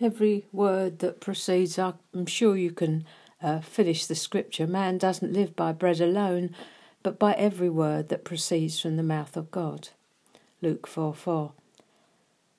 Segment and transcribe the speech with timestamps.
[0.00, 3.04] Every word that proceeds, I'm sure you can
[3.42, 4.66] uh, finish the scripture.
[4.66, 6.54] Man doesn't live by bread alone,
[7.02, 9.90] but by every word that proceeds from the mouth of God.
[10.62, 11.52] Luke 4 4.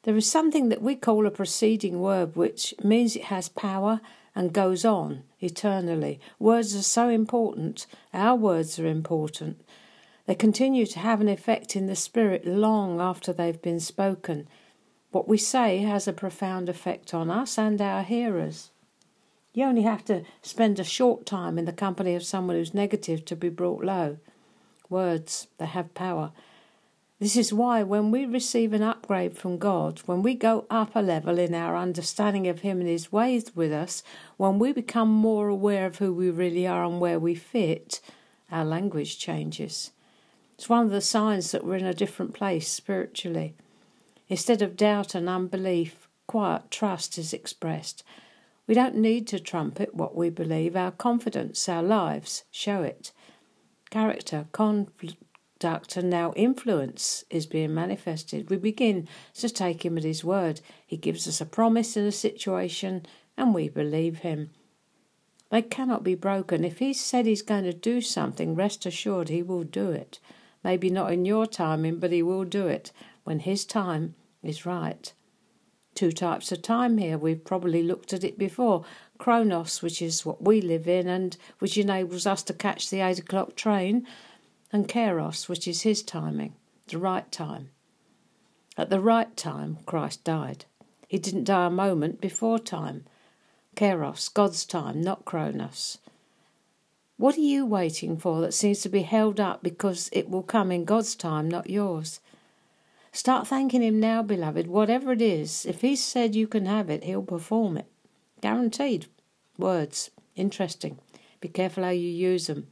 [0.03, 4.01] There is something that we call a preceding word, which means it has power
[4.35, 6.19] and goes on eternally.
[6.39, 7.85] Words are so important.
[8.13, 9.61] Our words are important.
[10.25, 14.47] They continue to have an effect in the spirit long after they've been spoken.
[15.11, 18.71] What we say has a profound effect on us and our hearers.
[19.53, 23.25] You only have to spend a short time in the company of someone who's negative
[23.25, 24.17] to be brought low.
[24.89, 26.31] Words, they have power.
[27.19, 31.01] This is why, when we receive an upgrade from God, when we go up a
[31.01, 34.01] level in our understanding of Him and His ways with us,
[34.37, 38.01] when we become more aware of who we really are and where we fit,
[38.49, 39.91] our language changes.
[40.55, 43.55] It's one of the signs that we're in a different place spiritually.
[44.31, 48.01] Instead of doubt and unbelief, quiet trust is expressed.
[48.65, 50.73] We don't need to trumpet what we believe.
[50.73, 53.11] Our confidence, our lives show it.
[53.89, 58.49] Character, conduct, and now influence is being manifested.
[58.49, 60.61] We begin to take him at his word.
[60.87, 64.51] He gives us a promise in a situation, and we believe him.
[65.49, 66.63] They cannot be broken.
[66.63, 70.19] If he said he's going to do something, rest assured he will do it.
[70.63, 72.93] Maybe not in your timing, but he will do it
[73.25, 75.13] when his time is right.
[75.93, 77.17] Two types of time here.
[77.17, 78.85] We've probably looked at it before.
[79.17, 83.19] Chronos, which is what we live in and which enables us to catch the eight
[83.19, 84.07] o'clock train,
[84.71, 86.55] and Kairos, which is his timing,
[86.87, 87.69] the right time.
[88.77, 90.65] At the right time, Christ died.
[91.07, 93.03] He didn't die a moment before time.
[93.75, 95.97] Kairos, God's time, not Chronos.
[97.17, 100.71] What are you waiting for that seems to be held up because it will come
[100.71, 102.19] in God's time, not yours?
[103.11, 105.65] Start thanking Him now, beloved, whatever it is.
[105.65, 107.87] If He said you can have it, He'll perform it.
[108.41, 109.07] Guaranteed.
[109.57, 110.11] Words.
[110.35, 110.97] Interesting.
[111.41, 112.67] Be careful how you use them.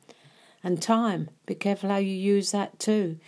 [0.64, 1.30] And time.
[1.46, 3.20] Be careful how you use that too.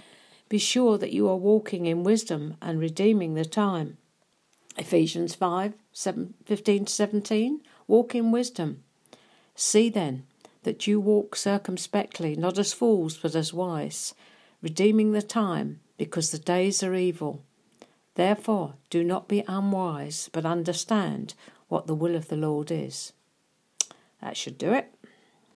[0.50, 3.98] Be sure that you are walking in wisdom and redeeming the time.
[4.78, 7.62] Ephesians 5 7, 15 to 17.
[7.88, 8.84] Walk in wisdom.
[9.56, 10.26] See then
[10.64, 14.14] that you walk circumspectly, not as fools, but as wise,
[14.62, 17.44] redeeming the time, because the days are evil.
[18.16, 21.36] Therefore, do not be unwise, but understand
[21.68, 23.14] what the will of the Lord is.
[24.20, 24.92] That should do it.